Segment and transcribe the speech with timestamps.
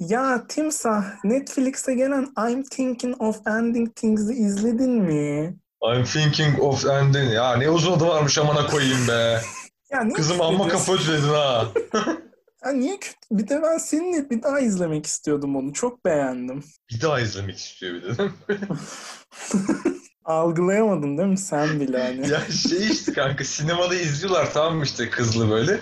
[0.00, 5.56] Ya Timsah, Netflix'e gelen I'm Thinking of Ending Things'i izledin mi?
[5.82, 7.32] I'm thinking of ending.
[7.32, 9.40] Ya ne uzun adı varmış amına koyayım be.
[9.90, 11.66] Ya niye Kızım amma kafa ötüledin ha.
[12.64, 13.16] Ya niye kötü?
[13.30, 15.72] Bir de ben seninle bir daha izlemek istiyordum onu.
[15.72, 16.64] Çok beğendim.
[16.90, 18.28] Bir daha izlemek istiyor bir de.
[20.24, 22.28] Algılayamadın değil mi sen bile hani?
[22.28, 25.80] ya şey işte kanka sinemada izliyorlar tamam mı işte kızlı böyle.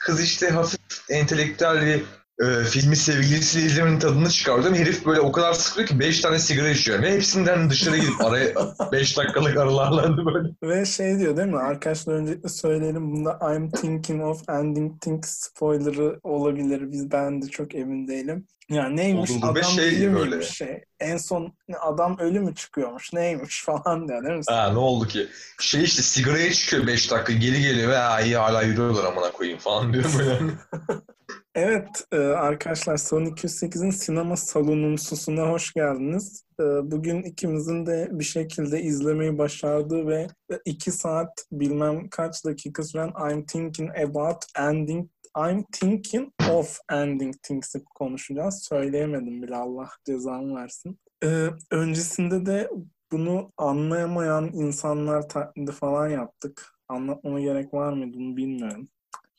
[0.00, 0.80] Kız işte hafif
[1.10, 2.02] entelektüel bir
[2.42, 4.74] e, filmi sevgilisiyle izlemenin tadını çıkardım.
[4.74, 7.02] Herif böyle o kadar sıkılıyor ki 5 tane sigara içiyor.
[7.02, 8.54] Ve hepsinden dışarı gidip araya
[8.92, 10.48] 5 dakikalık aralarla böyle.
[10.62, 11.58] Ve şey diyor değil mi?
[11.58, 13.12] Arkadaşlar öncelikle söyleyelim.
[13.12, 16.92] Bunda I'm thinking of ending things spoiler'ı olabilir.
[16.92, 18.46] Biz ben de çok emin değilim.
[18.68, 19.30] Ya neymiş?
[19.30, 20.42] Be adam şey ölü böyle.
[20.42, 20.84] şey.
[21.00, 23.12] En son adam ölü mü çıkıyormuş?
[23.12, 24.42] Neymiş falan diyor değil mi?
[24.48, 25.26] Ha ne oldu ki?
[25.60, 29.92] Şey işte sigaraya çıkıyor 5 dakika geri geliyor ve iyi hala yürüyorlar amına koyayım falan
[29.92, 30.38] diyor böyle.
[31.56, 36.44] Evet e, arkadaşlar Son 208'in sinema salonumsusuna hoş geldiniz.
[36.60, 40.26] E, Bugün ikimizin de bir şekilde izlemeyi başardığı ve
[40.64, 47.84] iki saat bilmem kaç dakika süren I'm thinking about ending I'm thinking of ending things'i
[47.84, 48.62] konuşacağız.
[48.62, 50.98] Söyleyemedim bile Allah cezamı versin.
[51.24, 52.70] E, Öncesinde de
[53.12, 56.72] bunu anlayamayan insanlar taklidi falan yaptık.
[56.88, 58.88] Anlatmama gerek var mıydı bunu bilmiyorum.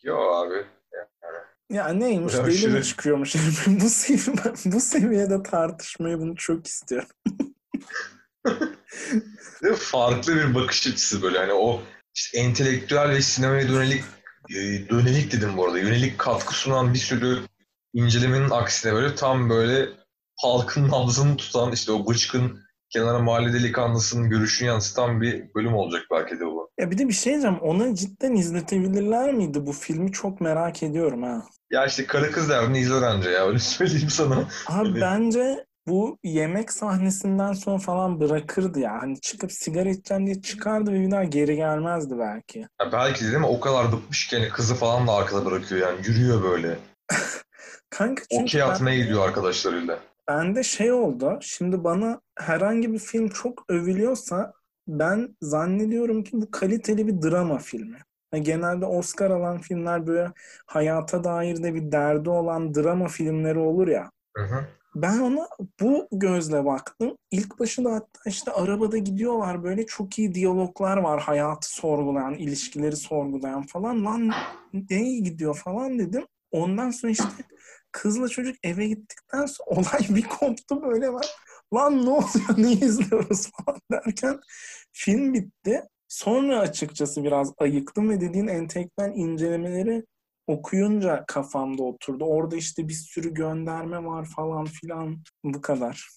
[0.04, 0.66] Yo abi.
[1.70, 3.36] Ya neymiş Ya deli mi aşırı- çıkıyormuş?
[3.68, 7.10] bu, sevi- bu seviyede tartışmayı bunu çok istiyorum.
[9.78, 11.82] Farklı bir bakış açısı böyle hani o
[12.16, 14.04] işte entelektüel ve sinemaya dönelik
[14.50, 17.40] e, dönelik dedim bu arada yönelik katkı sunan bir sürü
[17.94, 19.90] incelemenin aksine böyle tam böyle
[20.36, 26.40] halkın nabzını tutan işte o bıçkın kenara mahalle delikanlısının görüşünü yansıtan bir bölüm olacak belki
[26.40, 26.70] de bu.
[26.80, 27.58] Ya bir de bir şey diyeceğim.
[27.60, 29.66] Ona cidden izletebilirler miydi?
[29.66, 31.46] Bu filmi çok merak ediyorum ha.
[31.72, 34.36] Ya işte karı kız derdini izler anca ya öyle söyleyeyim sana.
[34.68, 35.02] Abi Evet.
[35.02, 38.98] bence bu yemek sahnesinden sonra falan bırakırdı ya.
[39.02, 42.60] Hani çıkıp sigara içeceğim diye çıkardı ve bir daha geri gelmezdi belki.
[42.60, 45.82] Ya belki de değil mi o kadar bıkmış ki hani kızı falan da arkada bırakıyor
[45.82, 46.80] yani yürüyor böyle.
[47.90, 50.00] Kanka çünkü Okey ben- atmaya gidiyor arkadaşlarıyla.
[50.28, 51.40] Bende şey oldu.
[51.42, 54.54] Şimdi bana herhangi bir film çok övülüyorsa
[54.88, 57.98] ben zannediyorum ki bu kaliteli bir drama filmi.
[58.34, 60.32] Yani genelde Oscar alan filmler böyle
[60.66, 64.12] hayata dair de bir derdi olan drama filmleri olur ya.
[64.38, 64.68] Hı hı.
[64.96, 65.48] Ben ona
[65.80, 67.18] bu gözle baktım.
[67.32, 71.22] İlk başında hatta işte arabada gidiyorlar böyle çok iyi diyaloglar var.
[71.22, 74.06] Hayatı sorgulayan, ilişkileri sorgulayan falan.
[74.06, 74.32] Lan
[74.90, 76.26] ne iyi gidiyor falan dedim.
[76.52, 77.24] Ondan sonra işte
[77.92, 81.26] kızla çocuk eve gittikten sonra olay bir koptu böyle var.
[81.74, 84.40] Lan ne oluyor, ne izliyoruz falan derken
[84.92, 85.84] film bitti.
[86.08, 90.04] Sonra açıkçası biraz ayıktım ve dediğin entelektüel incelemeleri
[90.48, 92.26] okuyunca kafamda oturdu.
[92.26, 95.24] Orada işte bir sürü gönderme var falan filan.
[95.44, 96.08] Bu kadar.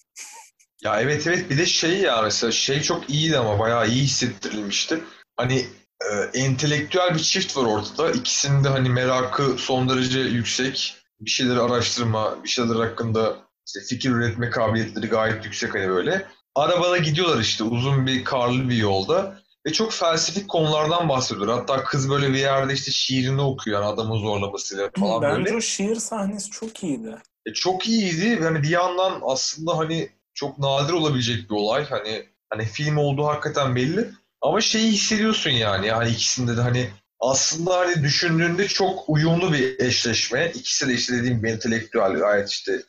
[0.83, 5.03] Ya evet evet bir de şey ya mesela şey çok iyiydi ama bayağı iyi hissettirilmişti.
[5.37, 5.65] Hani
[6.11, 8.11] e, entelektüel bir çift var ortada.
[8.11, 10.97] İkisinin de hani merakı son derece yüksek.
[11.19, 13.35] Bir şeyleri araştırma, bir şeyler hakkında
[13.67, 16.27] işte fikir üretme kabiliyetleri gayet yüksek hani böyle.
[16.55, 19.40] Arabada gidiyorlar işte uzun bir karlı bir yolda.
[19.65, 21.59] Ve çok felsefik konulardan bahsediyorlar.
[21.59, 25.57] Hatta kız böyle bir yerde işte şiirini okuyor yani adamın zorlamasıyla falan Bence böyle.
[25.57, 27.15] o şiir sahnesi çok iyiydi.
[27.45, 28.39] E, çok iyiydi.
[28.43, 31.85] Yani bir yandan aslında hani çok nadir olabilecek bir olay.
[31.85, 34.11] Hani hani film olduğu hakikaten belli.
[34.41, 35.87] Ama şeyi hissediyorsun yani.
[35.87, 36.89] Yani ikisinde de hani
[37.19, 40.51] aslında hani düşündüğünde çok uyumlu bir eşleşme.
[40.55, 42.81] İkisi de işte dediğim gibi entelektüel gayet işte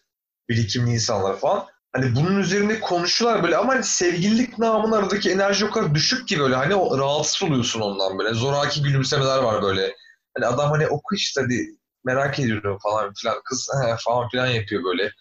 [0.49, 1.66] birikimli insanlar falan.
[1.93, 6.41] Hani bunun üzerinde konuşuyorlar böyle ama hani sevgililik namının aradaki enerji o kadar düşük ki
[6.41, 8.35] böyle hani o, rahatsız oluyorsun ondan böyle.
[8.35, 9.97] Zoraki gülümsemeler var böyle.
[10.37, 11.67] Hani adam hani oku işte hadi
[12.05, 13.69] merak ediyorum falan filan kız
[14.05, 15.13] falan filan yapıyor böyle.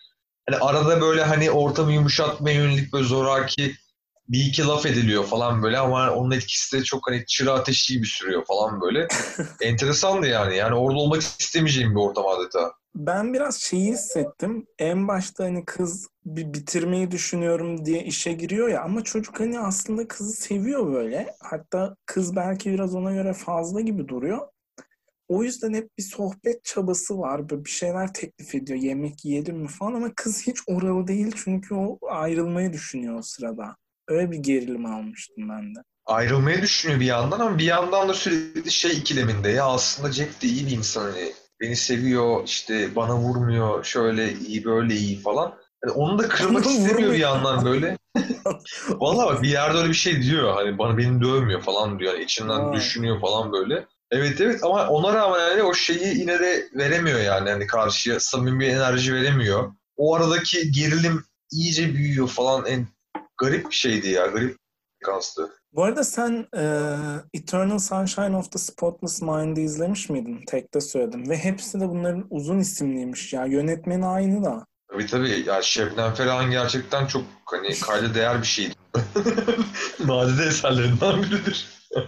[0.49, 3.75] Hani arada böyle hani ortamı yumuşatmaya yönelik böyle zoraki
[4.27, 8.05] bir iki laf ediliyor falan böyle ama onun etkisi de çok hani çıra ateşi gibi
[8.05, 9.07] sürüyor falan böyle.
[9.61, 10.55] Enteresandı yani.
[10.57, 12.71] Yani orada olmak istemeyeceğim bir ortam adeta.
[12.95, 14.67] Ben biraz şeyi hissettim.
[14.79, 20.07] En başta hani kız bir bitirmeyi düşünüyorum diye işe giriyor ya ama çocuk hani aslında
[20.07, 21.35] kızı seviyor böyle.
[21.39, 24.47] Hatta kız belki biraz ona göre fazla gibi duruyor.
[25.27, 27.49] O yüzden hep bir sohbet çabası var.
[27.49, 28.79] Böyle bir şeyler teklif ediyor.
[28.79, 33.75] Yemek yiyelim mi falan ama kız hiç oralı değil çünkü o ayrılmayı düşünüyor o sırada.
[34.07, 35.79] Öyle bir gerilim almıştım ben de.
[36.05, 40.47] Ayrılmayı düşünüyor bir yandan ama bir yandan da sürekli şey ikileminde ya aslında Jack de
[40.47, 45.53] iyi bir insan hani beni seviyor işte bana vurmuyor şöyle iyi böyle iyi falan.
[45.85, 47.97] Yani onu da kırmak istemiyor bir yandan böyle.
[48.89, 52.23] Vallahi bak bir yerde öyle bir şey diyor hani bana beni dövmüyor falan diyor yani
[52.23, 53.85] içinden düşünüyor falan böyle.
[54.11, 58.59] Evet evet ama ona rağmen yani o şeyi yine de veremiyor yani hani karşıya samimi
[58.59, 59.71] bir enerji veremiyor.
[59.97, 62.65] o aradaki gerilim iyice büyüyor falan.
[62.65, 62.87] En
[63.37, 64.27] garip bir şeydi ya.
[64.27, 64.57] Garip
[65.01, 65.49] kanstı.
[65.73, 66.63] Bu arada sen e,
[67.33, 70.43] Eternal Sunshine of the Spotless Mind'ı izlemiş miydin?
[70.47, 71.29] Tekte söyledim.
[71.29, 73.45] Ve hepsi de bunların uzun isimliymiş ya.
[73.45, 74.65] Yönetmeni aynı da.
[74.91, 75.43] Tabii tabii.
[75.47, 78.73] Ya Şebnem Ferah'ın gerçekten çok hani kayda değer bir şeydi.
[80.05, 81.67] Nadide eserlerinden biridir.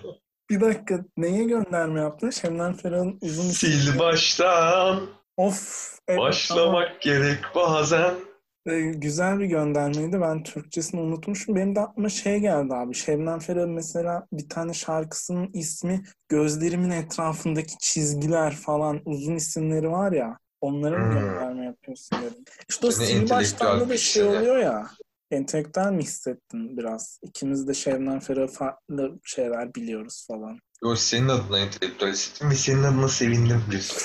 [0.49, 2.29] Bir dakika neye gönderme yaptın?
[2.29, 5.89] Şebnem Ferah'ın uzun Sil baştan Of.
[6.07, 8.13] evet, başlamak gerek bazen.
[8.93, 10.21] Güzel bir göndermeydi.
[10.21, 11.55] Ben Türkçesini unutmuşum.
[11.55, 12.93] Benim de aklıma şey geldi abi.
[12.93, 20.37] Şebnem Ferah'ın mesela bir tane şarkısının ismi Gözlerimin etrafındaki çizgiler falan uzun isimleri var ya.
[20.61, 21.11] Onlara mı Hmm.
[21.11, 22.43] gönderme yapıyorsun dedim.
[22.69, 24.87] İşte o sil baştan da şey oluyor ya.
[25.31, 27.19] Entelektüel mi hissettin biraz?
[27.23, 30.59] İkimiz de Şebnem Ferah farklı şeyler biliyoruz falan.
[30.83, 33.97] Yo senin adına entelektüel hissettim ve senin adına sevindim diyorsun.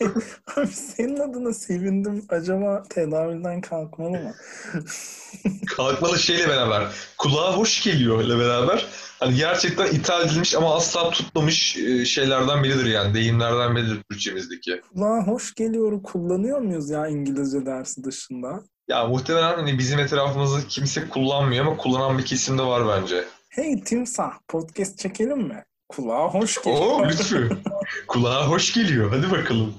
[0.56, 2.24] Abi senin adına sevindim.
[2.28, 4.34] Acaba tedaviden kalkmalı mı?
[5.76, 6.88] Kalkmalı şeyle beraber,
[7.18, 8.86] kulağa hoş geliyor ile beraber.
[9.20, 13.14] Hani gerçekten ithal edilmiş ama asla tutmamış e, şeylerden biridir yani.
[13.14, 14.80] Deyimlerden biridir Türkçemizdeki.
[14.92, 18.62] Kulağa hoş geliyoru kullanıyor muyuz ya İngilizce dersi dışında?
[18.88, 23.24] Ya muhtemelen hani bizim etrafımızda kimse kullanmıyor ama kullanan bir kesim de var bence.
[23.48, 25.64] Hey Timsah podcast çekelim mi?
[25.88, 26.82] Kulağa hoş geliyor.
[26.82, 27.50] Oo lütfü.
[28.08, 29.10] Kulağa hoş geliyor.
[29.10, 29.74] Hadi bakalım.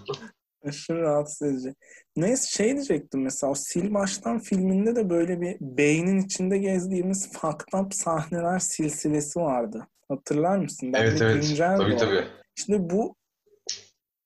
[0.67, 1.75] Aşırı rahatsız edici.
[2.15, 7.79] Neyse şey diyecektim mesela o Sil Baştan filminde de böyle bir beynin içinde gezdiğimiz fucked
[7.79, 9.87] up sahneler silsilesi vardı.
[10.07, 10.93] Hatırlar mısın?
[10.93, 11.57] Ben Evet evet.
[11.57, 12.27] Tabii tabii.
[12.55, 13.15] Şimdi bu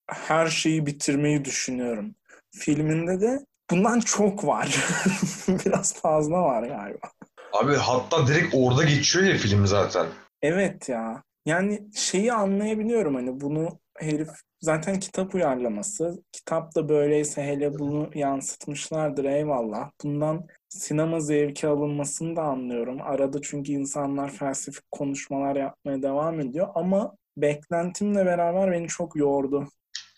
[0.10, 2.16] her şeyi bitirmeyi düşünüyorum.
[2.56, 4.86] Filminde de bundan çok var.
[5.66, 7.12] Biraz fazla var galiba.
[7.54, 10.08] Abi hatta direkt orada geçiyor ya film zaten.
[10.42, 11.24] Evet ya.
[11.45, 14.30] Yani şeyi anlayabiliyorum hani bunu herif
[14.62, 16.24] zaten kitap uyarlaması.
[16.31, 19.92] Kitap da böyleyse hele bunu yansıtmışlardır eyvallah.
[20.04, 23.01] Bundan sinema zevki alınmasını da anlıyorum.
[23.01, 29.68] Arada çünkü insanlar felsefik konuşmalar yapmaya devam ediyor ama beklentimle beraber beni çok yordu.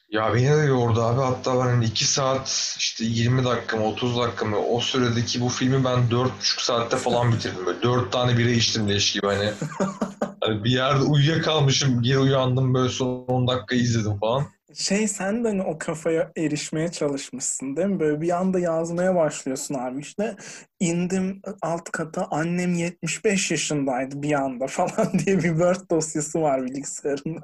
[0.10, 1.22] Ya beni de yordu abi.
[1.22, 5.50] Hatta ben hani 2 saat işte 20 dakika mı 30 dakika mı o süredeki bu
[5.50, 7.66] filmi ben 4,5 saatte falan bitirdim.
[7.66, 9.52] Böyle 4 tane bira içtim leş gibi hani.
[10.48, 14.46] hani bir yerde uyuyakalmışım geri uyandım böyle son 10 dakika izledim falan.
[14.74, 18.00] Şey sen de hani o kafaya erişmeye çalışmışsın değil mi?
[18.00, 20.36] Böyle bir anda yazmaya başlıyorsun abi işte
[20.80, 27.40] indim alt kata annem 75 yaşındaydı bir anda falan diye bir Word dosyası var bilgisayarında.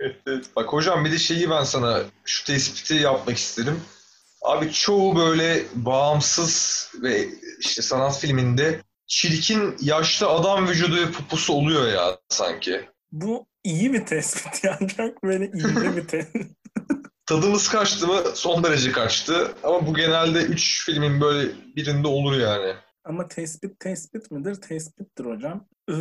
[0.00, 0.44] Evet, evet.
[0.56, 3.80] Bak hocam bir de şeyi ben sana şu tespiti yapmak isterim.
[4.42, 7.28] Abi çoğu böyle bağımsız ve
[7.60, 12.88] işte sanat filminde çirkin yaşlı adam vücudu ve pupusu oluyor ya sanki.
[13.12, 14.88] Bu iyi bir tespit yani
[15.24, 16.46] böyle iyi bir tespit.
[17.26, 18.22] Tadımız kaçtı mı?
[18.34, 19.54] Son derece kaçtı.
[19.62, 22.74] Ama bu genelde 3 filmin böyle birinde olur yani.
[23.04, 24.54] Ama tespit tespit midir?
[24.54, 25.66] Tespittir hocam.
[25.90, 25.94] Ee,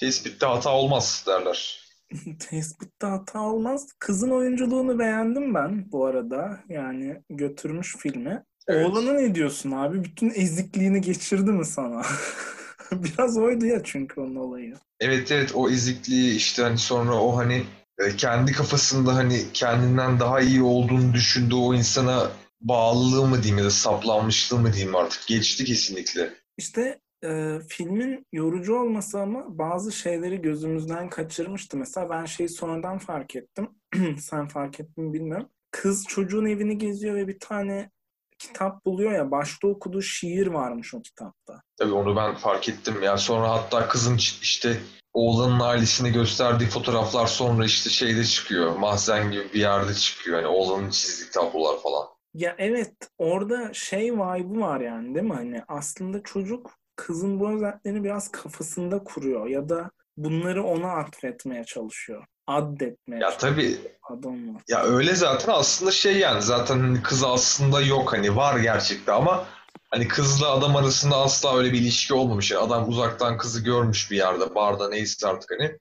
[0.00, 1.88] Tespitte hata olmaz derler.
[2.50, 3.88] tespitte hata olmaz.
[3.98, 6.60] Kızın oyunculuğunu beğendim ben bu arada.
[6.68, 8.44] Yani götürmüş filmi.
[8.68, 8.86] Evet.
[8.86, 10.04] Oğlana ne diyorsun abi?
[10.04, 12.02] Bütün ezikliğini geçirdi mi sana?
[12.92, 14.74] Biraz oydu ya çünkü onun olayı.
[15.00, 17.62] Evet evet o ezikliği işte hani sonra o hani
[17.98, 22.30] e, kendi kafasında hani kendinden daha iyi olduğunu düşündüğü o insana
[22.60, 26.34] bağlılığı mı diyeyim ya da saplanmışlığı mı diyeyim artık geçti kesinlikle.
[26.58, 31.76] İşte e, filmin yorucu olması ama bazı şeyleri gözümüzden kaçırmıştı.
[31.76, 33.68] Mesela ben şeyi sonradan fark ettim.
[34.20, 35.48] Sen fark ettin mi bilmiyorum.
[35.70, 37.90] Kız çocuğun evini geziyor ve bir tane
[38.38, 39.30] kitap buluyor ya.
[39.30, 41.62] Başta okuduğu şiir varmış o kitapta.
[41.76, 43.02] Tabii onu ben fark ettim.
[43.02, 44.80] Yani sonra hatta kızın işte
[45.12, 48.76] oğlanın ailesine gösterdiği fotoğraflar sonra işte şeyde çıkıyor.
[48.76, 50.36] Mahzen gibi bir yerde çıkıyor.
[50.36, 52.06] Hani oğlanın çizdiği tablolar falan.
[52.34, 55.34] Ya evet orada şey vibe'ı var yani değil mi?
[55.34, 59.90] Hani aslında çocuk kızın bu özelliklerini biraz kafasında kuruyor ya da
[60.24, 62.24] bunları ona atfetmeye çalışıyor.
[62.46, 63.54] Addetmeye Ya çalışıyor.
[63.54, 63.78] tabii
[64.10, 64.62] Adam var.
[64.68, 69.46] ya öyle zaten aslında şey yani zaten hani kız aslında yok hani var gerçekten ama
[69.90, 72.50] hani kızla adam arasında asla öyle bir ilişki olmamış.
[72.50, 75.78] Yani adam uzaktan kızı görmüş bir yerde barda neyse artık hani.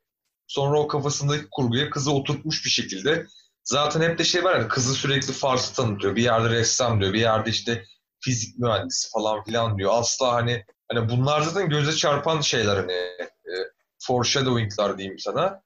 [0.47, 3.25] Sonra o kafasındaki kurguya kızı oturtmuş bir şekilde.
[3.63, 6.15] Zaten hep de şey var yani kızı sürekli farklı tanıtıyor.
[6.15, 7.83] Bir yerde ressam diyor, bir yerde işte
[8.19, 9.91] fizik mühendisi falan filan diyor.
[9.93, 12.93] Asla hani hani bunlar zaten göze çarpan şeyler hani
[14.07, 15.61] foreshadowing'lar diyeyim sana.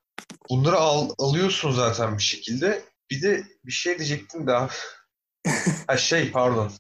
[0.50, 2.81] Bunları al, alıyorsun zaten bir şekilde.
[3.12, 4.69] Bir de bir şey diyecektim daha.
[5.88, 6.71] ha şey pardon.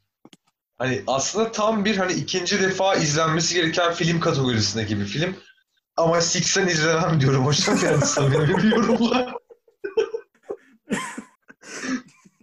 [0.77, 5.35] Hani aslında tam bir hani ikinci defa izlenmesi gereken film kategorisindeki bir film.
[5.97, 9.33] Ama Six'ten izlemem diyorum hocam yani samimi bir yorumla.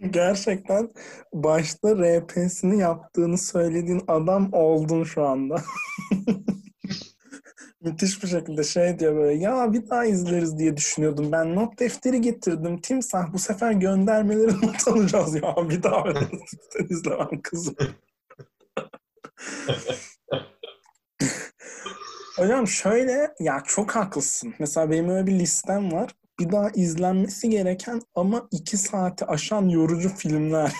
[0.09, 0.89] Gerçekten
[1.33, 5.63] başta RP'sini yaptığını söylediğin adam oldun şu anda.
[7.81, 11.31] Müthiş bir şekilde şey diyor böyle ya bir daha izleriz diye düşünüyordum.
[11.31, 12.81] Ben not defteri getirdim.
[12.81, 15.55] Timsah bu sefer göndermeleri not alacağız ya.
[15.69, 16.27] Bir daha ben
[16.89, 17.75] izlemem kızım.
[22.37, 24.53] Hocam şöyle ya çok haklısın.
[24.59, 26.11] Mesela benim öyle bir listem var.
[26.39, 30.73] Bir daha izlenmesi gereken ama iki saati aşan yorucu filmler.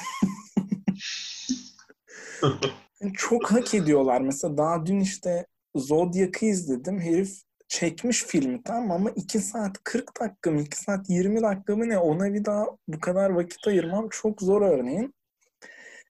[3.13, 4.21] çok hak ediyorlar.
[4.21, 5.45] Mesela daha dün işte
[5.75, 6.99] Zodiac'ı izledim.
[6.99, 11.89] Herif çekmiş filmi tamam ama 2 saat 40 dakika mı 2 saat 20 dakika mı
[11.89, 15.13] ne ona bir daha bu kadar vakit ayırmam çok zor örneğin.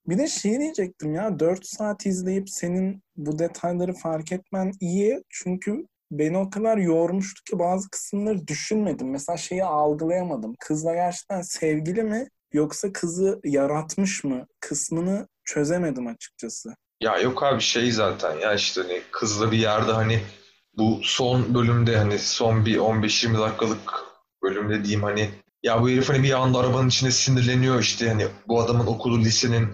[0.07, 5.23] Bir de şey diyecektim ya 4 saat izleyip senin bu detayları fark etmen iyi.
[5.29, 9.09] Çünkü beni o kadar yormuştu ki bazı kısımları düşünmedim.
[9.09, 10.55] Mesela şeyi algılayamadım.
[10.59, 16.75] Kızla gerçekten sevgili mi yoksa kızı yaratmış mı kısmını çözemedim açıkçası.
[17.01, 20.21] Ya yok abi şey zaten ya işte hani kızla bir yerde hani
[20.77, 24.05] bu son bölümde hani son bir 15-20 dakikalık
[24.43, 25.29] bölümde diyeyim hani
[25.63, 29.67] ya bu herif hani bir anda arabanın içinde sinirleniyor işte hani bu adamın okulu lisenin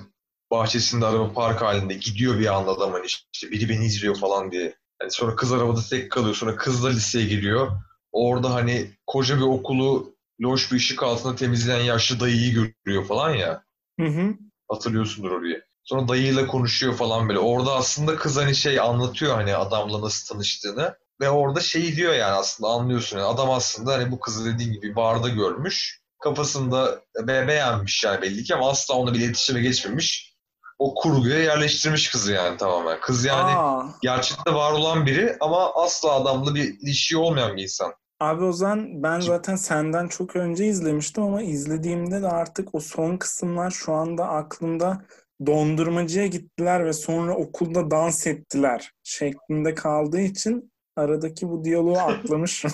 [0.51, 4.75] bahçesinde araba park halinde gidiyor bir anda adam hani işte biri beni izliyor falan diye.
[5.01, 7.71] Yani sonra kız arabada tek kalıyor sonra kızla liseye giriyor.
[8.11, 13.63] Orada hani koca bir okulu loş bir ışık altında temizleyen yaşlı dayıyı görüyor falan ya.
[13.99, 14.35] Hı hı.
[14.69, 15.65] Hatırlıyorsundur orayı.
[15.85, 17.39] Sonra dayıyla konuşuyor falan böyle.
[17.39, 20.95] Orada aslında kız hani şey anlatıyor hani adamla nasıl tanıştığını.
[21.21, 23.17] Ve orada şey diyor yani aslında anlıyorsun.
[23.17, 26.01] Yani adam aslında hani bu kızı dediğin gibi barda görmüş.
[26.23, 30.35] Kafasında be beğenmiş yani belli ki ama asla onunla bir iletişime geçmemiş.
[30.79, 32.99] O kurguya yerleştirmiş kızı yani tamamen.
[33.01, 37.93] Kız yani Aa, gerçekte var olan biri ama asla adamla bir ilişki olmayan bir insan.
[38.19, 43.17] abi o zaman ben zaten senden çok önce izlemiştim ama izlediğimde de artık o son
[43.17, 45.05] kısımlar şu anda aklımda
[45.45, 52.71] dondurmacıya gittiler ve sonra okulda dans ettiler şeklinde kaldığı için aradaki bu diyaloğu atlamışım.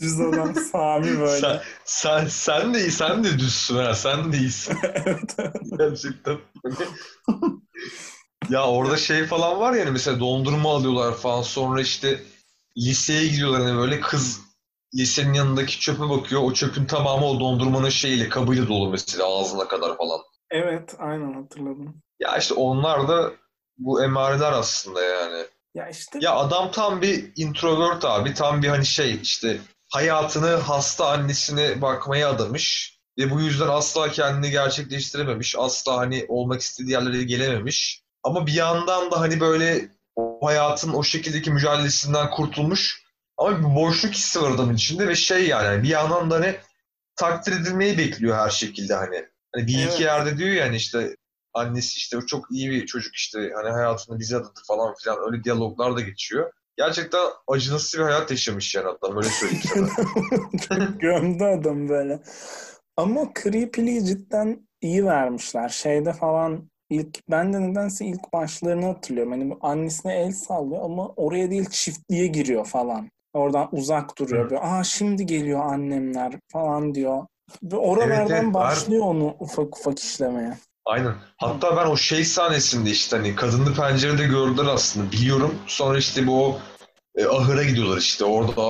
[0.00, 1.40] Düz adam Sami böyle.
[1.40, 3.94] Sen, sen, sen de sen de düzsün ha.
[3.94, 4.76] Sen de iyisin.
[4.82, 5.36] evet.
[5.78, 6.38] Gerçekten.
[8.50, 12.22] ya orada şey falan var yani mesela dondurma alıyorlar falan sonra işte
[12.76, 14.40] liseye gidiyorlar hani böyle kız
[14.94, 16.42] lisenin yanındaki çöpe bakıyor.
[16.42, 20.20] O çöpün tamamı o dondurmanın şeyiyle kabıyla dolu mesela ağzına kadar falan.
[20.50, 22.02] Evet, aynen hatırladım.
[22.20, 23.32] Ya işte onlar da
[23.78, 25.44] bu emareler aslında yani.
[25.74, 28.34] Ya işte Ya adam tam bir introvert abi.
[28.34, 32.98] Tam bir hani şey işte hayatını hasta annesine bakmaya adamış.
[33.18, 35.54] Ve bu yüzden asla kendini gerçekleştirememiş.
[35.58, 38.02] Asla hani olmak istediği yerlere gelememiş.
[38.22, 43.02] Ama bir yandan da hani böyle o hayatın o şekildeki mücadelesinden kurtulmuş.
[43.36, 46.56] Ama bir boşluk hissi var adamın içinde ve şey yani bir yandan da hani
[47.16, 49.28] takdir edilmeyi bekliyor her şekilde hani.
[49.54, 49.92] Hani bir Evet.
[49.94, 51.16] iki yerde diyor yani işte
[51.54, 55.44] annesi işte o çok iyi bir çocuk işte hani hayatını bize adadı falan filan öyle
[55.44, 56.52] diyaloglar da geçiyor.
[56.76, 59.62] Gerçekten acınası bir hayat yaşamış yani adam öyle söyleyeyim
[60.68, 60.84] sana.
[60.98, 62.20] Gömdü adam böyle.
[62.96, 65.68] Ama Creepy'liği cidden iyi vermişler.
[65.68, 69.32] Şeyde falan ilk ben de nedense ilk başlarını hatırlıyorum.
[69.32, 73.10] Hani annesine el sallıyor ama oraya değil çiftliğe giriyor falan.
[73.32, 74.44] Oradan uzak duruyor.
[74.46, 74.50] Hı.
[74.50, 77.26] Böyle, Aa şimdi geliyor annemler falan diyor.
[77.62, 80.58] Ve oralardan Evet, evet, başlıyor onu ufak ufak işlemeye.
[80.84, 81.14] Aynen.
[81.36, 85.54] Hatta ben o şey sahnesinde işte hani kadını pencerede gördüler aslında biliyorum.
[85.66, 86.58] Sonra işte bu
[87.16, 88.62] e, ahıra gidiyorlar işte orada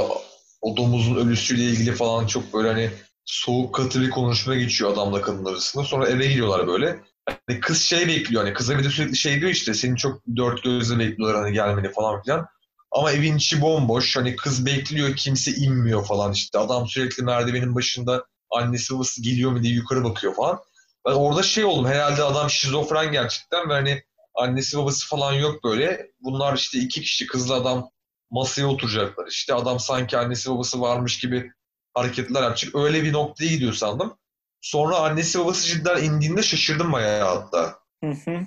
[0.60, 2.90] o domuzun ölüsüyle ilgili falan çok böyle hani
[3.24, 5.84] soğuk katı bir konuşma geçiyor adamla kadın arasında.
[5.84, 7.00] Sonra eve gidiyorlar böyle.
[7.46, 10.62] Hani kız şey bekliyor hani kıza bir de sürekli şey diyor işte seni çok dört
[10.62, 12.46] gözle bekliyorlar hani gelmeni falan filan.
[12.90, 16.58] Ama evin içi bomboş hani kız bekliyor kimse inmiyor falan işte.
[16.58, 20.60] Adam sürekli merdivenin başında annesi babası geliyor mu diye yukarı bakıyor falan.
[21.06, 24.02] Ben orada şey oldum herhalde adam şizofren gerçekten ve hani
[24.34, 26.10] annesi babası falan yok böyle.
[26.20, 27.90] Bunlar işte iki kişi kızla adam
[28.30, 29.54] masaya oturacaklar işte.
[29.54, 31.52] Adam sanki annesi babası varmış gibi
[31.94, 32.74] hareketler yapacak.
[32.74, 34.18] Öyle bir noktaya gidiyor sandım.
[34.60, 37.78] Sonra annesi babası cidden indiğinde şaşırdım bayağı hatta.
[38.04, 38.46] Hı hı.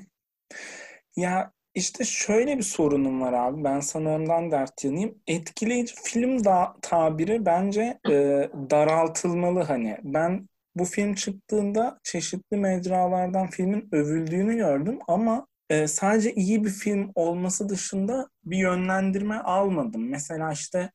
[1.16, 3.64] Ya işte şöyle bir sorunum var abi.
[3.64, 5.16] Ben sana ondan dert yanayım.
[5.28, 8.14] Etkileyici film da tabiri bence e,
[8.70, 9.98] daraltılmalı hani.
[10.04, 17.12] Ben bu film çıktığında çeşitli mecralardan filmin övüldüğünü gördüm ama e, sadece iyi bir film
[17.16, 20.10] olması dışında bir yönlendirme almadım.
[20.10, 20.92] Mesela işte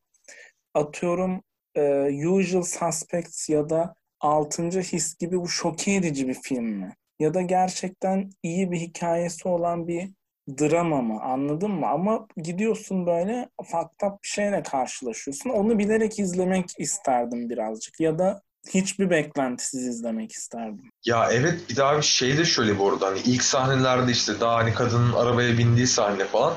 [0.74, 1.42] atıyorum
[1.74, 6.94] e, Usual Suspects ya da Altıncı His gibi bu şok edici bir film mi?
[7.18, 10.10] Ya da gerçekten iyi bir hikayesi olan bir
[10.48, 11.20] drama mı?
[11.22, 11.86] Anladın mı?
[11.86, 15.50] Ama gidiyorsun böyle fucked up bir şeyle karşılaşıyorsun.
[15.50, 18.00] Onu bilerek izlemek isterdim birazcık.
[18.00, 18.42] Ya da
[18.74, 20.90] hiçbir beklentisiz izlemek isterdim.
[21.04, 24.56] Ya evet bir daha bir şey de şöyle bu arada hani ilk sahnelerde işte daha
[24.56, 26.54] hani kadının arabaya bindiği sahne falan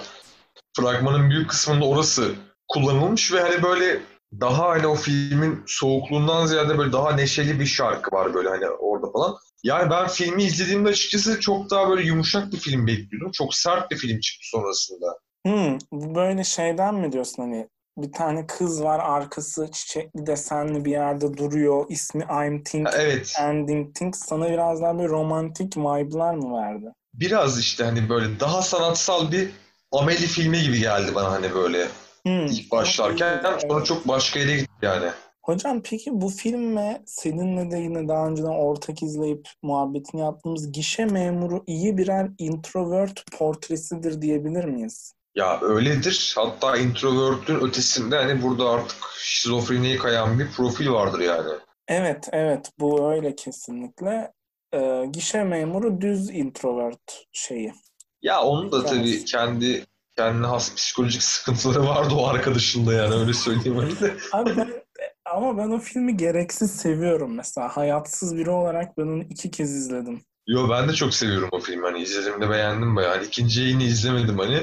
[0.77, 2.35] fragmanın büyük kısmında orası
[2.67, 3.99] kullanılmış ve hani böyle
[4.41, 9.11] daha hani o filmin soğukluğundan ziyade böyle daha neşeli bir şarkı var böyle hani orada
[9.11, 9.35] falan.
[9.63, 13.31] Yani ben filmi izlediğimde açıkçası çok daha böyle yumuşak bir film bekliyordum.
[13.31, 15.19] Çok sert bir film çıktı sonrasında.
[15.45, 20.91] Hmm, bu böyle şeyden mi diyorsun hani bir tane kız var arkası çiçekli desenli bir
[20.91, 21.85] yerde duruyor.
[21.89, 23.33] İsmi I'm Think Ha, evet.
[23.39, 26.93] Ending Things sana biraz daha böyle romantik vibe'lar mı verdi?
[27.13, 29.49] Biraz işte hani böyle daha sanatsal bir
[29.91, 31.87] Amelie filmi gibi geldi bana hani böyle
[32.23, 32.45] Hmm.
[32.45, 33.41] ilk başlarken.
[33.67, 35.09] Sonra çok başka yere gitti yani.
[35.41, 41.63] Hocam peki bu filme seninle de yine daha önceden ortak izleyip muhabbetini yaptığımız gişe memuru
[41.67, 45.13] iyi birer introvert portresidir diyebilir miyiz?
[45.35, 46.33] Ya öyledir.
[46.37, 51.49] Hatta introvert'ün ötesinde hani burada artık şizofreniye kayan bir profil vardır yani.
[51.87, 54.33] Evet, evet bu öyle kesinlikle.
[54.73, 57.73] Ee, gişe memuru düz introvert şeyi.
[58.21, 59.85] Ya onun da tabii kendi
[60.17, 64.17] kendine has psikolojik sıkıntıları vardı o arkadaşında yani öyle söyleyeyim hani de.
[64.31, 64.83] Abi ben,
[65.33, 67.67] ama ben o filmi gereksiz seviyorum mesela.
[67.67, 70.21] Hayatsız biri olarak ben onu iki kez izledim.
[70.47, 73.15] Yo ben de çok seviyorum o filmi hani izlediğimde beğendim bayağı.
[73.15, 74.59] Hani ikinci yayını izlemedim hani.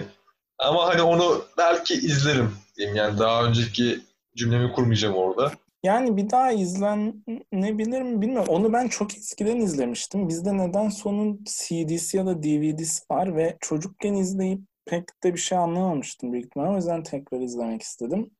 [0.58, 4.00] Ama hani onu belki izlerim diyeyim yani daha önceki
[4.36, 5.52] cümlemi kurmayacağım orada.
[5.82, 8.54] Yani bir daha izlenebilir mi bilmiyorum.
[8.54, 10.28] Onu ben çok eskiden izlemiştim.
[10.28, 15.58] Bizde nedense onun CD'si ya da DVD'si var ve çocukken izleyip pek de bir şey
[15.58, 16.70] anlamamıştım büyük ihtimalle.
[16.70, 18.30] O yüzden tekrar izlemek istedim.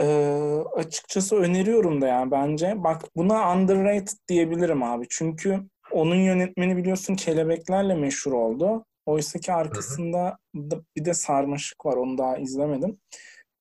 [0.00, 2.74] Ee, açıkçası öneriyorum da yani bence.
[2.76, 5.06] Bak buna underrated diyebilirim abi.
[5.10, 8.84] Çünkü onun yönetmeni biliyorsun Kelebeklerle meşhur oldu.
[9.06, 11.96] Oysa ki arkasında da- bir de Sarmaşık var.
[11.96, 12.98] Onu daha izlemedim.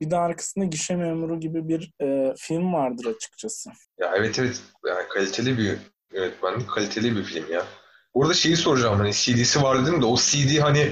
[0.01, 3.69] Bir de arkasında Gişe Memuru gibi bir e, film vardır açıkçası.
[3.99, 5.77] Ya evet evet yani kaliteli bir
[6.13, 7.65] yönetmenlik, kaliteli bir film ya.
[8.15, 10.91] Burada şeyi soracağım hani CD'si var dedim de o CD hani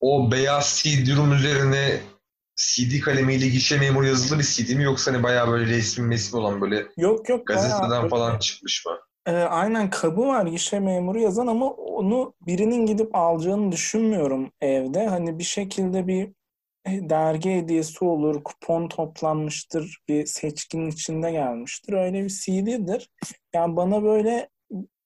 [0.00, 2.00] o beyaz CD-ROM üzerine
[2.56, 6.60] CD kalemiyle gişe memuru yazılı bir CD mi yoksa hani bayağı böyle resmi mesmi olan
[6.60, 8.92] böyle Yok yok bayağı gazeteden böyle- falan çıkmış mı?
[9.26, 15.06] E, aynen kabı var Gişe Memuru yazan ama onu birinin gidip alacağını düşünmüyorum evde.
[15.06, 16.28] Hani bir şekilde bir
[16.86, 21.92] e, dergi hediyesi olur, kupon toplanmıştır, bir seçkinin içinde gelmiştir.
[21.92, 23.08] Öyle bir CD'dir.
[23.54, 24.48] Yani bana böyle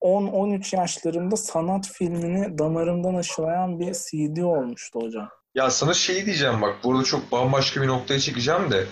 [0.00, 5.28] 10-13 yaşlarımda sanat filmini damarımdan aşılayan bir CD olmuştu hocam.
[5.56, 8.86] Ya sana şey diyeceğim bak burada çok bambaşka bir noktaya çekeceğim de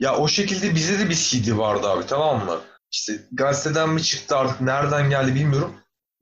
[0.00, 2.60] ya o şekilde bize de bir CD vardı abi tamam mı?
[2.92, 5.74] İşte gazeteden mi çıktı artık nereden geldi bilmiyorum.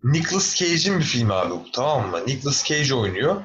[0.05, 2.21] Nicolas Cage'in bir filmi abi bu tamam mı?
[2.27, 3.43] Nicolas Cage oynuyor.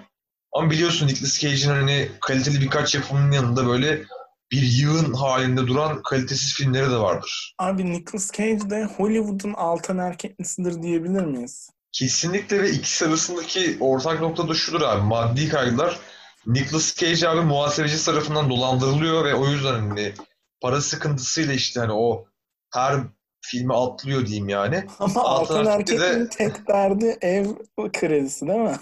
[0.52, 4.04] Ama biliyorsun Nicolas Cage'in hani kaliteli birkaç yapımının yanında böyle
[4.52, 7.56] bir yığın halinde duran kalitesiz filmleri de vardır.
[7.58, 11.70] Abi Nicolas Cage de Hollywood'un altan erkeklisidir diyebilir miyiz?
[11.92, 15.02] Kesinlikle ve ikisi arasındaki ortak nokta da şudur abi.
[15.02, 16.00] Maddi kaygılar.
[16.46, 20.14] Nicolas Cage abi muhasebeci tarafından dolandırılıyor ve o yüzden hani
[20.62, 22.26] para sıkıntısıyla işte hani o
[22.74, 22.96] her
[23.42, 24.86] filmi atlıyor diyeyim yani.
[25.00, 27.46] Ama altan Alternatifte de- tek derdi ev
[27.94, 28.78] kredisi değil mi?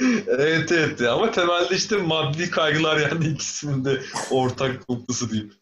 [0.28, 5.54] evet evet ama temelde işte maddi kaygılar yani ikisinin de ortak noktası diyeyim.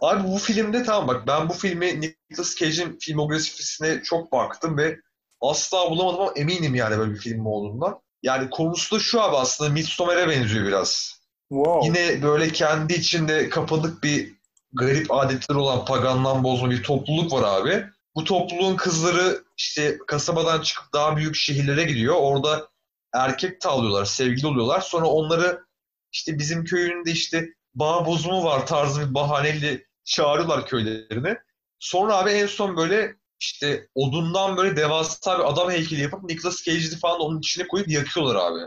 [0.00, 4.96] Abi bu filmde tamam bak ben bu filmi Nicolas Cage'in filmografisine çok baktım ve
[5.40, 8.00] asla bulamadım ama eminim yani böyle bir film olduğundan.
[8.22, 11.18] Yani konusu da şu abi aslında Midsommar'a benziyor biraz.
[11.48, 11.86] Wow.
[11.86, 14.32] Yine böyle kendi içinde kapalık bir
[14.72, 17.86] garip adetleri olan pagandan bozma bir topluluk var abi.
[18.14, 22.14] Bu topluluğun kızları işte kasabadan çıkıp daha büyük şehirlere gidiyor.
[22.18, 22.68] Orada
[23.14, 24.80] erkek tavlıyorlar, sevgili oluyorlar.
[24.80, 25.64] Sonra onları
[26.12, 31.38] işte bizim köyün de işte bağ bozumu var tarzı bir bahaneyle çağırıyorlar köylerine.
[31.78, 36.98] Sonra abi en son böyle işte odundan böyle devasa bir adam heykeli yapıp Nicolas Cage'i
[36.98, 38.58] falan onun içine koyup yakıyorlar abi.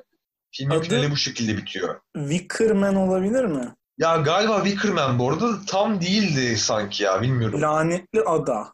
[0.52, 2.02] Filmin Adı- finali bu şekilde bitiyor.
[2.16, 3.76] Wickerman olabilir mi?
[3.98, 7.62] Ya galiba Wickerman bu arada tam değildi sanki ya bilmiyorum.
[7.62, 8.68] Lanetli Ada.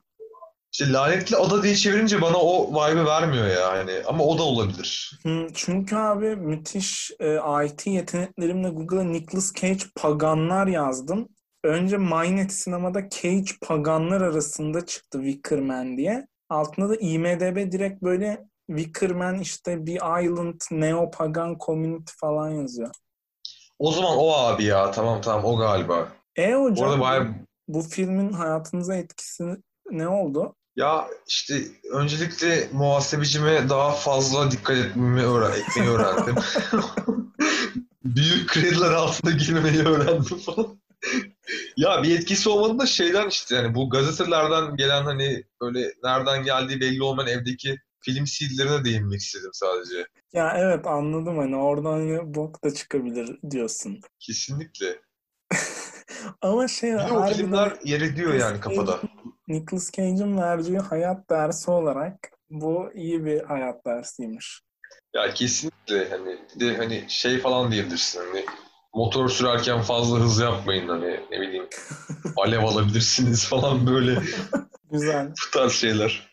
[0.72, 5.20] İşte lanetli ada diye çevirince bana o vibe'ı vermiyor ya hani ama o da olabilir.
[5.54, 11.30] Çünkü abi müthiş e, IT yeteneklerimle Google'a Nicolas Cage paganlar yazdım.
[11.64, 16.28] Önce MyNet sinemada Cage paganlar arasında çıktı Wickerman diye.
[16.50, 22.90] Altında da IMDB direkt böyle Wickerman işte bir island neo pagan community falan yazıyor.
[23.80, 26.08] O zaman o abi ya tamam tamam o galiba.
[26.36, 27.28] E hocam arada bayağı
[27.68, 29.44] bu filmin hayatınıza etkisi
[29.92, 30.56] ne oldu?
[30.78, 36.36] ya işte öncelikle muhasebecime daha fazla dikkat etmemi öğren etmeyi öğrendim.
[38.06, 40.80] Büyük krediler altında girmemeyi öğrendim falan.
[41.78, 46.82] Ya bir etkisi olmadı da şeyden işte yani bu gazetelerden gelen hani böyle nereden geldiği
[46.82, 50.08] belli olmayan evdeki film CD'lerine değinmek istedim sadece.
[50.34, 54.00] Ya evet anladım hani oradan ya bok da çıkabilir diyorsun.
[54.20, 55.02] Kesinlikle.
[56.42, 59.00] Ama şey Bir de o filmler yer ediyor yani kafada.
[59.48, 64.62] Nicolas Cage'in verdiği hayat dersi olarak bu iyi bir hayat dersiymiş.
[65.14, 68.46] Ya kesinlikle hani bir de hani şey falan diyebilirsin hani
[68.98, 71.66] motor sürerken fazla hız yapmayın hani ne bileyim
[72.38, 74.22] alev alabilirsiniz falan böyle
[74.92, 75.28] Güzel.
[75.48, 76.28] bu tarz şeyler.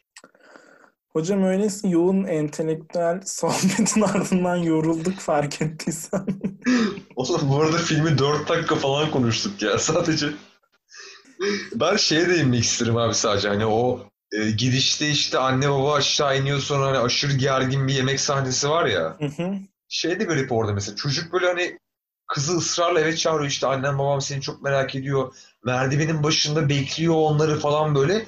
[1.13, 6.27] Hocam öyleyse yoğun entelektüel sohbetin ardından yorulduk fark ettiysen.
[7.17, 10.27] Oğlum bu arada filmi 4 dakika falan konuştuk ya sadece.
[11.75, 14.01] Ben şeye değinmek isterim abi sadece hani o
[14.33, 18.87] e, gidişte işte anne baba aşağı iniyor sonra hani aşırı gergin bir yemek sahnesi var
[18.87, 19.17] ya.
[19.19, 19.55] Hı hı.
[19.89, 21.79] Şey de garip orada mesela çocuk böyle hani
[22.35, 25.35] kızı ısrarla eve çağırıyor işte annem babam seni çok merak ediyor.
[25.65, 28.27] Merdivenin başında bekliyor onları falan böyle.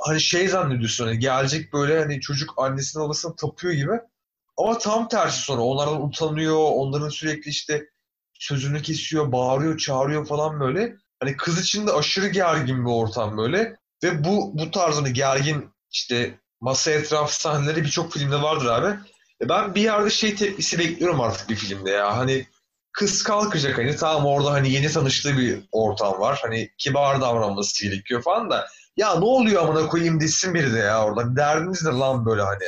[0.00, 3.92] Hani şey zannediyorsun hani gelecek böyle hani çocuk annesine babasına tapıyor gibi.
[4.56, 6.58] Ama tam tersi sonra onlardan utanıyor.
[6.58, 7.86] Onların sürekli işte
[8.34, 10.96] sözünü kesiyor, bağırıyor, çağırıyor falan böyle.
[11.20, 13.76] Hani kız için de aşırı gergin bir ortam böyle.
[14.02, 18.98] Ve bu bu tarz hani gergin işte masa etrafı sahneleri birçok filmde vardır abi.
[19.42, 22.16] E ben bir yerde şey tepkisi bekliyorum artık bir filmde ya.
[22.16, 22.46] Hani
[22.92, 26.38] kız kalkacak hani tamam orada hani yeni tanıştığı bir ortam var.
[26.42, 31.04] Hani kibar davranması gerekiyor falan da ya ne oluyor amına koyayım desin biri de ya
[31.04, 31.36] orada.
[31.36, 32.64] Derdiniz ne lan böyle hani.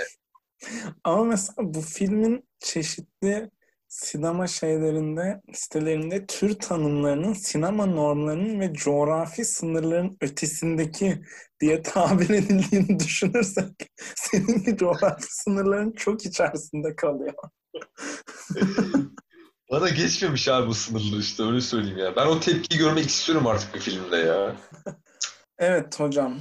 [1.05, 3.51] Ama mesela bu filmin çeşitli
[3.89, 11.23] sinema şeylerinde, sitelerinde tür tanımlarının sinema normlarının ve coğrafi sınırların ötesindeki
[11.61, 17.35] diye tabir edildiğini düşünürsek senin coğrafi sınırların çok içerisinde kalıyor.
[19.73, 22.17] Bana geçmemiş abi bu sınırları işte öyle söyleyeyim ya.
[22.17, 24.57] Ben o tepkiyi görmek istiyorum artık bir filmde ya.
[25.59, 26.39] Evet hocam.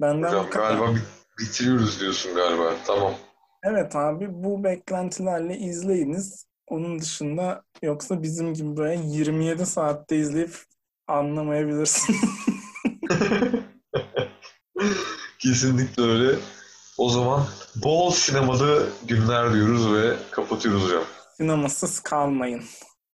[0.00, 1.00] Benden Hocam galiba bi-
[1.38, 2.74] bitiriyoruz diyorsun galiba.
[2.86, 3.14] Tamam.
[3.62, 6.46] Evet abi bu beklentilerle izleyiniz.
[6.66, 10.56] Onun dışında yoksa bizim gibi böyle 27 saatte izleyip
[11.06, 12.16] anlamayabilirsin.
[15.38, 16.38] Kesinlikle öyle.
[16.98, 21.04] O zaman bol sinemalı günler diyoruz ve kapatıyoruz hocam.
[21.40, 22.64] Sinemasız kalmayın.